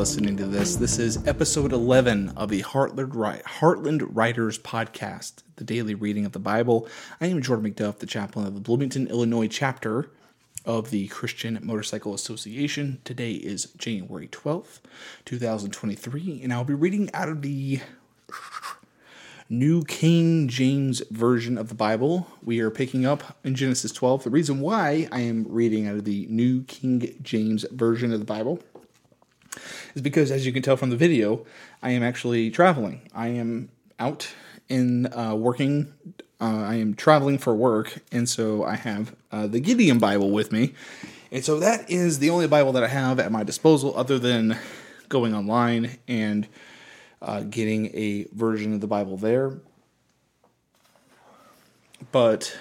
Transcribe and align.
listening 0.00 0.36
to 0.36 0.44
this. 0.44 0.74
This 0.74 0.98
is 0.98 1.24
episode 1.28 1.72
11 1.72 2.30
of 2.30 2.48
the 2.48 2.60
Heartland, 2.60 3.44
Heartland 3.44 4.04
Riders 4.10 4.58
Podcast, 4.58 5.44
the 5.54 5.62
daily 5.62 5.94
reading 5.94 6.26
of 6.26 6.32
the 6.32 6.40
Bible. 6.40 6.88
I 7.20 7.26
am 7.26 7.40
Jordan 7.40 7.72
McDuff, 7.72 7.98
the 7.98 8.06
chaplain 8.06 8.48
of 8.48 8.54
the 8.54 8.60
Bloomington, 8.60 9.06
Illinois 9.06 9.46
chapter 9.46 10.10
of 10.64 10.90
the 10.90 11.06
Christian 11.06 11.60
Motorcycle 11.62 12.12
Association. 12.12 13.00
Today 13.04 13.34
is 13.34 13.66
January 13.78 14.26
12th, 14.26 14.80
2023, 15.26 16.40
and 16.42 16.52
I'll 16.52 16.64
be 16.64 16.74
reading 16.74 17.10
out 17.14 17.28
of 17.28 17.42
the 17.42 17.78
New 19.52 19.82
King 19.82 20.46
James 20.46 21.02
Version 21.10 21.58
of 21.58 21.68
the 21.68 21.74
Bible. 21.74 22.28
We 22.40 22.60
are 22.60 22.70
picking 22.70 23.04
up 23.04 23.36
in 23.42 23.56
Genesis 23.56 23.90
12. 23.90 24.22
The 24.22 24.30
reason 24.30 24.60
why 24.60 25.08
I 25.10 25.22
am 25.22 25.44
reading 25.48 25.88
out 25.88 25.96
of 25.96 26.04
the 26.04 26.24
New 26.30 26.62
King 26.62 27.16
James 27.20 27.66
Version 27.72 28.12
of 28.12 28.20
the 28.20 28.24
Bible 28.24 28.60
is 29.96 30.02
because, 30.02 30.30
as 30.30 30.46
you 30.46 30.52
can 30.52 30.62
tell 30.62 30.76
from 30.76 30.90
the 30.90 30.96
video, 30.96 31.44
I 31.82 31.90
am 31.90 32.04
actually 32.04 32.52
traveling. 32.52 33.00
I 33.12 33.26
am 33.26 33.70
out 33.98 34.32
in 34.68 35.12
uh, 35.12 35.34
working. 35.34 35.92
Uh, 36.40 36.62
I 36.68 36.76
am 36.76 36.94
traveling 36.94 37.36
for 37.36 37.52
work, 37.52 38.04
and 38.12 38.28
so 38.28 38.62
I 38.62 38.76
have 38.76 39.16
uh, 39.32 39.48
the 39.48 39.58
Gideon 39.58 39.98
Bible 39.98 40.30
with 40.30 40.52
me. 40.52 40.74
And 41.32 41.44
so 41.44 41.58
that 41.58 41.90
is 41.90 42.20
the 42.20 42.30
only 42.30 42.46
Bible 42.46 42.70
that 42.74 42.84
I 42.84 42.88
have 42.88 43.18
at 43.18 43.32
my 43.32 43.42
disposal, 43.42 43.98
other 43.98 44.20
than 44.20 44.56
going 45.08 45.34
online 45.34 45.98
and 46.06 46.46
uh, 47.22 47.42
getting 47.42 47.86
a 47.94 48.26
version 48.32 48.72
of 48.72 48.80
the 48.80 48.86
Bible 48.86 49.16
there. 49.16 49.60
But 52.12 52.56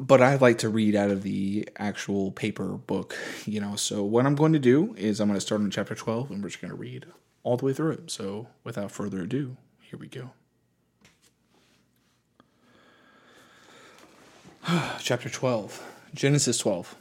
but 0.00 0.22
I 0.22 0.36
like 0.36 0.58
to 0.58 0.68
read 0.70 0.96
out 0.96 1.10
of 1.10 1.22
the 1.22 1.68
actual 1.76 2.32
paper 2.32 2.68
book, 2.68 3.16
you 3.44 3.60
know. 3.60 3.76
So 3.76 4.02
what 4.02 4.24
I'm 4.24 4.34
going 4.34 4.54
to 4.54 4.58
do 4.58 4.94
is 4.96 5.20
I'm 5.20 5.28
going 5.28 5.36
to 5.36 5.40
start 5.40 5.60
on 5.60 5.70
chapter 5.70 5.94
12 5.94 6.30
and 6.30 6.42
we're 6.42 6.48
just 6.48 6.60
going 6.60 6.70
to 6.70 6.76
read 6.76 7.06
all 7.42 7.56
the 7.56 7.66
way 7.66 7.72
through 7.74 7.92
it. 7.92 8.10
So 8.10 8.48
without 8.64 8.90
further 8.90 9.20
ado, 9.20 9.56
here 9.80 9.98
we 9.98 10.08
go. 10.08 10.30
chapter 15.00 15.28
12, 15.28 15.82
Genesis 16.14 16.56
12. 16.58 16.94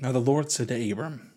Now 0.00 0.12
the 0.12 0.20
Lord 0.20 0.52
said 0.52 0.68
to 0.68 0.92
Abram, 0.92 1.32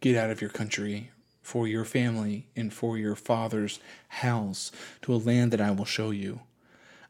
Get 0.00 0.16
out 0.16 0.30
of 0.30 0.40
your 0.40 0.50
country, 0.50 1.12
for 1.40 1.68
your 1.68 1.84
family, 1.84 2.48
and 2.56 2.72
for 2.72 2.98
your 2.98 3.14
father's 3.14 3.78
house, 4.08 4.72
to 5.02 5.14
a 5.14 5.16
land 5.16 5.52
that 5.52 5.60
I 5.60 5.70
will 5.70 5.84
show 5.84 6.10
you. 6.10 6.40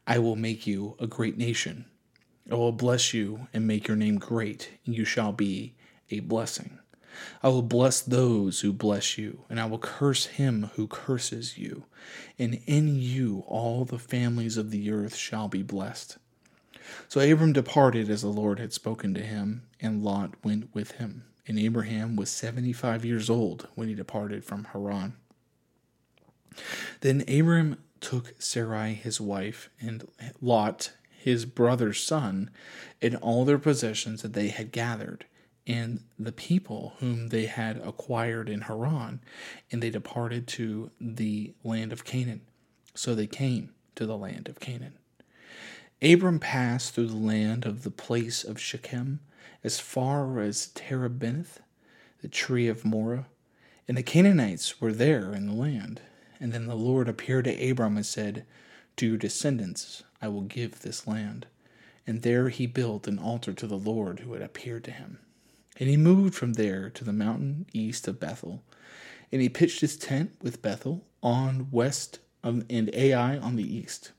I 0.07 0.19
will 0.19 0.37
make 0.37 0.67
you 0.67 0.97
a 1.01 1.07
great 1.07 1.39
nation. 1.39 1.87
I 2.51 2.57
will 2.57 2.73
bless 2.73 3.15
you 3.15 3.48
and 3.55 3.67
make 3.67 3.89
your 3.89 3.97
name 3.97 4.19
great, 4.19 4.69
and 4.85 4.95
you 4.95 5.07
shall 5.07 5.33
be 5.33 5.73
a 6.11 6.20
blessing. 6.20 6.79
I 7.43 7.48
will 7.48 7.63
bless 7.63 8.03
those 8.03 8.61
who 8.61 8.75
bless 8.75 9.17
you, 9.17 9.45
and 9.48 9.59
I 9.59 9.65
will 9.65 9.79
curse 9.79 10.27
him 10.27 10.70
who 10.75 10.87
curses 10.87 11.57
you. 11.57 11.85
And 12.39 12.61
in 12.67 12.97
you 12.97 13.45
all 13.47 13.86
the 13.86 13.98
families 13.98 14.59
of 14.59 14.70
the 14.70 14.91
earth 14.91 15.14
shall 15.14 15.48
be 15.48 15.63
blessed. 15.63 16.19
So 17.08 17.20
Abram 17.20 17.53
departed 17.53 18.08
as 18.11 18.23
the 18.23 18.29
Lord 18.29 18.58
had 18.58 18.73
spoken 18.73 19.14
to 19.14 19.23
him, 19.23 19.63
and 19.80 20.03
Lot 20.03 20.35
went 20.45 20.75
with 20.75 20.92
him. 20.92 21.25
And 21.47 21.58
Abraham 21.58 22.17
was 22.17 22.30
seventy 22.30 22.73
five 22.73 23.05
years 23.05 23.29
old 23.29 23.69
when 23.75 23.89
he 23.89 23.95
departed 23.95 24.45
from 24.45 24.64
Haran. 24.73 25.14
Then 27.01 27.25
Abram 27.29 27.79
took 28.01 28.35
Sarai 28.41 28.95
his 28.95 29.20
wife, 29.20 29.70
and 29.80 30.07
Lot 30.41 30.92
his 31.19 31.45
brother's 31.45 32.03
son, 32.03 32.51
and 33.01 33.17
all 33.17 33.45
their 33.45 33.59
possessions 33.59 34.23
that 34.23 34.33
they 34.33 34.48
had 34.48 34.73
gathered, 34.73 35.24
and 35.67 36.03
the 36.19 36.33
people 36.33 36.95
whom 36.98 37.29
they 37.29 37.47
had 37.47 37.79
acquired 37.79 38.48
in 38.48 38.63
Haran, 38.63 39.20
and 39.70 39.83
they 39.83 39.91
departed 39.91 40.47
to 40.48 40.91
the 41.01 41.55
land 41.63 41.92
of 41.92 42.05
Canaan. 42.05 42.42
So 42.95 43.14
they 43.14 43.27
came 43.27 43.70
to 43.95 44.05
the 44.05 44.17
land 44.17 44.48
of 44.48 44.61
Canaan. 44.61 44.98
Abram 46.02 46.40
passed 46.40 46.95
through 46.95 47.07
the 47.07 47.17
land 47.17 47.64
of 47.64 47.85
the 47.85 47.90
place 47.90 48.42
of 48.42 48.58
Shechem 48.58 49.20
as 49.63 49.79
far 49.79 50.40
as 50.40 50.67
Terebinth, 50.74 51.61
the 52.20 52.29
tree 52.29 52.67
of 52.67 52.85
Moreh, 52.85 53.27
and 53.86 53.96
the 53.96 54.02
Canaanites 54.02 54.80
were 54.80 54.92
there 54.92 55.33
in 55.33 55.46
the 55.46 55.55
land. 55.55 56.01
And 56.41 56.52
then 56.52 56.67
the 56.67 56.74
Lord 56.74 57.08
appeared 57.08 57.45
to 57.45 57.70
Abram 57.70 57.96
and 57.96 58.05
said, 58.05 58.45
To 58.96 59.07
your 59.07 59.17
descendants 59.17 60.02
I 60.20 60.27
will 60.27 60.42
give 60.42 60.80
this 60.80 61.07
land. 61.07 61.46
And 62.05 62.23
there 62.23 62.48
he 62.48 62.67
built 62.67 63.07
an 63.07 63.20
altar 63.20 63.52
to 63.52 63.67
the 63.68 63.79
Lord 63.79 64.20
who 64.20 64.33
had 64.33 64.42
appeared 64.42 64.83
to 64.85 64.91
him. 64.91 65.18
And 65.79 65.89
he 65.89 65.96
moved 65.96 66.35
from 66.35 66.55
there 66.55 66.91
to 66.91 67.05
the 67.05 67.12
mountain 67.12 67.67
east 67.73 68.08
of 68.08 68.18
Bethel. 68.18 68.64
And 69.30 69.41
he 69.41 69.48
pitched 69.48 69.80
his 69.80 69.96
tent 69.96 70.33
with 70.42 70.62
Bethel 70.62 71.05
on 71.23 71.68
west 71.70 72.18
of, 72.42 72.64
and 72.68 72.91
Ai 72.92 73.39
on 73.39 73.55
the 73.55 73.77
east. 73.77 74.11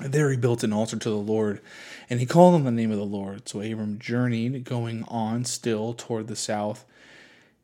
And 0.00 0.12
there 0.12 0.30
he 0.30 0.36
built 0.36 0.64
an 0.64 0.72
altar 0.72 0.96
to 0.96 1.10
the 1.10 1.16
Lord, 1.16 1.60
and 2.08 2.20
he 2.20 2.26
called 2.26 2.54
on 2.54 2.64
the 2.64 2.70
name 2.70 2.90
of 2.90 2.96
the 2.96 3.04
Lord. 3.04 3.48
So 3.48 3.60
Abram 3.60 3.98
journeyed, 3.98 4.64
going 4.64 5.04
on 5.08 5.44
still 5.44 5.92
toward 5.92 6.26
the 6.26 6.36
south. 6.36 6.84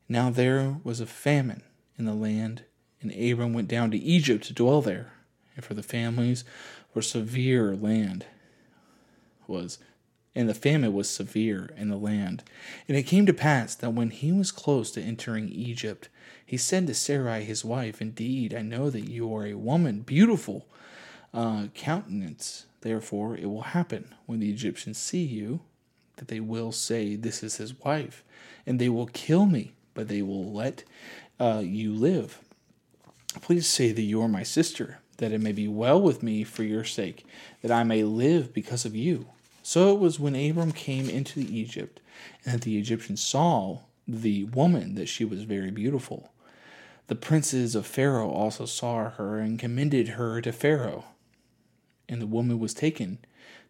Now 0.08 0.30
there 0.30 0.76
was 0.84 1.00
a 1.00 1.06
famine 1.06 1.62
in 1.98 2.04
the 2.04 2.14
land, 2.14 2.62
and 3.00 3.10
Abram 3.12 3.54
went 3.54 3.68
down 3.68 3.90
to 3.90 3.98
Egypt 3.98 4.44
to 4.44 4.52
dwell 4.52 4.82
there. 4.82 5.12
And 5.56 5.64
for 5.64 5.74
the 5.74 5.82
families 5.82 6.44
were 6.94 7.02
severe 7.02 7.74
land 7.74 8.26
was 9.48 9.78
and 10.36 10.50
the 10.50 10.54
famine 10.54 10.92
was 10.92 11.08
severe 11.08 11.70
in 11.78 11.88
the 11.88 11.96
land. 11.96 12.44
And 12.86 12.96
it 12.96 13.04
came 13.04 13.24
to 13.24 13.32
pass 13.32 13.74
that 13.74 13.94
when 13.94 14.10
he 14.10 14.32
was 14.32 14.52
close 14.52 14.90
to 14.90 15.00
entering 15.00 15.48
Egypt, 15.48 16.10
he 16.44 16.58
said 16.58 16.86
to 16.86 16.94
Sarai 16.94 17.42
his 17.42 17.64
wife, 17.64 18.02
Indeed, 18.02 18.54
I 18.54 18.60
know 18.60 18.90
that 18.90 19.08
you 19.08 19.34
are 19.34 19.46
a 19.46 19.54
woman 19.54 20.00
beautiful 20.00 20.66
uh, 21.36 21.66
countenance. 21.74 22.64
Therefore, 22.80 23.36
it 23.36 23.46
will 23.46 23.62
happen 23.62 24.14
when 24.24 24.40
the 24.40 24.50
Egyptians 24.50 24.98
see 24.98 25.22
you 25.22 25.60
that 26.16 26.28
they 26.28 26.40
will 26.40 26.72
say, 26.72 27.14
This 27.14 27.42
is 27.42 27.56
his 27.56 27.78
wife, 27.80 28.24
and 28.66 28.80
they 28.80 28.88
will 28.88 29.06
kill 29.06 29.44
me, 29.44 29.72
but 29.92 30.08
they 30.08 30.22
will 30.22 30.50
let 30.50 30.82
uh, 31.38 31.62
you 31.62 31.92
live. 31.92 32.40
Please 33.42 33.68
say 33.68 33.92
that 33.92 34.02
you 34.02 34.22
are 34.22 34.28
my 34.28 34.42
sister, 34.42 34.98
that 35.18 35.30
it 35.30 35.40
may 35.42 35.52
be 35.52 35.68
well 35.68 36.00
with 36.00 36.22
me 36.22 36.42
for 36.42 36.62
your 36.62 36.84
sake, 36.84 37.26
that 37.60 37.70
I 37.70 37.84
may 37.84 38.02
live 38.02 38.54
because 38.54 38.86
of 38.86 38.96
you. 38.96 39.26
So 39.62 39.92
it 39.92 40.00
was 40.00 40.18
when 40.18 40.34
Abram 40.34 40.72
came 40.72 41.10
into 41.10 41.40
Egypt, 41.40 42.00
and 42.44 42.54
that 42.54 42.62
the 42.62 42.78
Egyptians 42.78 43.22
saw 43.22 43.80
the 44.08 44.44
woman 44.44 44.94
that 44.94 45.08
she 45.08 45.24
was 45.24 45.42
very 45.42 45.70
beautiful. 45.70 46.30
The 47.08 47.14
princes 47.14 47.74
of 47.74 47.86
Pharaoh 47.86 48.30
also 48.30 48.64
saw 48.64 49.10
her 49.10 49.38
and 49.38 49.58
commended 49.58 50.10
her 50.10 50.40
to 50.40 50.52
Pharaoh 50.52 51.04
and 52.08 52.20
the 52.20 52.26
woman 52.26 52.58
was 52.58 52.74
taken 52.74 53.18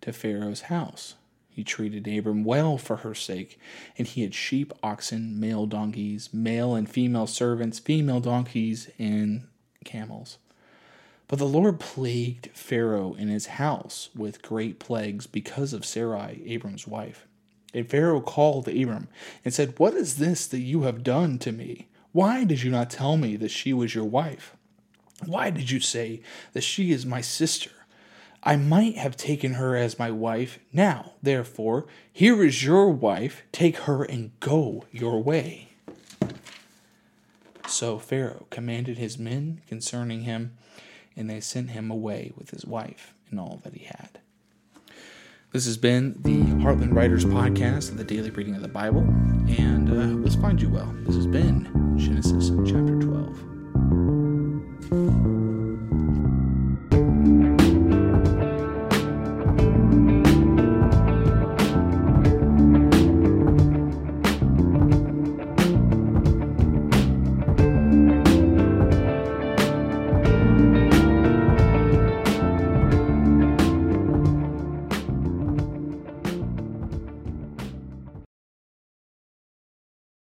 to 0.00 0.12
Pharaoh's 0.12 0.62
house. 0.62 1.14
He 1.48 1.64
treated 1.64 2.06
Abram 2.06 2.44
well 2.44 2.76
for 2.76 2.97
her 2.97 3.14
sake, 3.14 3.58
and 3.97 4.06
he 4.06 4.22
had 4.22 4.34
sheep, 4.34 4.75
oxen, 4.82 5.40
male 5.40 5.64
donkeys, 5.64 6.28
male 6.32 6.75
and 6.75 6.88
female 6.88 7.26
servants, 7.26 7.78
female 7.78 8.20
donkeys, 8.20 8.90
and 8.99 9.49
camels. 9.84 10.37
But 11.28 11.38
the 11.38 11.46
Lord 11.46 11.81
plagued 11.81 12.50
Pharaoh 12.52 13.16
and 13.19 13.31
his 13.31 13.46
house 13.46 14.11
with 14.14 14.43
great 14.43 14.78
plagues 14.78 15.26
because 15.26 15.72
of 15.72 15.84
Sarai, 15.84 16.43
Abram's 16.46 16.87
wife. 16.87 17.26
And 17.75 17.88
Pharaoh 17.88 18.20
called 18.20 18.69
Abram 18.69 19.08
and 19.44 19.52
said, 19.52 19.78
What 19.78 19.94
is 19.94 20.19
this 20.19 20.46
that 20.46 20.61
you 20.61 20.82
have 20.82 21.02
done 21.02 21.38
to 21.38 21.52
me? 21.52 21.88
Why 22.12 22.44
did 22.44 22.62
you 22.62 22.70
not 22.70 22.90
tell 22.90 23.16
me 23.16 23.37
that 23.37 23.50
she 23.50 23.72
was 23.72 23.94
your 23.94 24.05
wife? 24.05 24.55
Why 25.25 25.50
did 25.50 25.70
you 25.70 25.81
say 25.81 26.20
that 26.52 26.62
she 26.62 26.93
is 26.93 27.05
my 27.05 27.20
sister? 27.20 27.70
I 28.46 28.54
might 28.54 28.96
have 28.96 29.16
taken 29.16 29.54
her 29.54 29.75
as 29.75 29.98
my 29.98 30.12
wife. 30.12 30.60
Now, 30.72 31.14
therefore, 31.20 31.87
here 32.12 32.44
is 32.44 32.62
your 32.62 32.90
wife. 32.90 33.43
Take 33.50 33.78
her 33.78 34.04
and 34.04 34.38
go 34.38 34.84
your 34.93 35.20
way. 35.20 35.70
So 37.66 37.98
Pharaoh 37.98 38.46
commanded 38.50 38.98
his 38.98 39.19
men 39.19 39.62
concerning 39.66 40.22
him, 40.22 40.56
and 41.16 41.28
they 41.28 41.40
sent 41.40 41.70
him 41.70 41.90
away 41.90 42.32
with 42.37 42.50
his 42.50 42.64
wife 42.64 43.14
and 43.32 43.40
all 43.40 43.60
that 43.64 43.75
he 43.75 43.87
had. 43.87 44.20
This 45.50 45.66
has 45.66 45.76
been 45.76 46.14
the 46.20 46.42
Heartland 46.62 46.94
Riders 46.94 47.25
Podcast, 47.25 47.96
the 47.96 48.04
daily 48.04 48.31
reading 48.31 48.54
of 48.54 48.62
the 48.62 48.69
Bible, 48.69 49.00
and 49.58 49.90
uh, 49.90 50.20
let's 50.22 50.37
find 50.37 50.62
you 50.62 50.69
well. 50.69 50.94
This 51.00 51.16
has 51.16 51.26
been 51.26 51.96
Genesis 51.99 52.50
chapter 52.64 52.96
12. 53.00 53.56